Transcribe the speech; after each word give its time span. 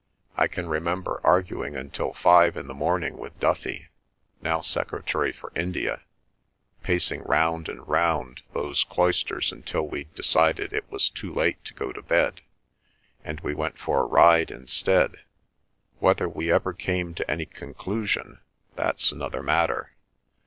I 0.35 0.47
can 0.47 0.67
remember 0.67 1.21
arguing 1.23 1.75
until 1.75 2.11
five 2.13 2.57
in 2.57 2.65
the 2.65 2.73
morning 2.73 3.17
with 3.17 3.39
Duffy—now 3.39 4.61
Secretary 4.61 5.31
for 5.31 5.51
India—pacing 5.55 7.21
round 7.21 7.69
and 7.69 7.87
round 7.87 8.41
those 8.51 8.83
cloisters 8.83 9.51
until 9.51 9.87
we 9.87 10.05
decided 10.15 10.73
it 10.73 10.89
was 10.89 11.07
too 11.07 11.31
late 11.31 11.63
to 11.65 11.75
go 11.75 11.91
to 11.93 12.01
bed, 12.01 12.41
and 13.23 13.41
we 13.41 13.53
went 13.53 13.77
for 13.77 13.99
a 14.01 14.05
ride 14.05 14.49
instead. 14.49 15.17
Whether 15.99 16.27
we 16.27 16.51
ever 16.51 16.73
came 16.73 17.13
to 17.13 17.29
any 17.29 17.45
conclusion—that's 17.45 19.11
another 19.11 19.43
matter. 19.43 19.91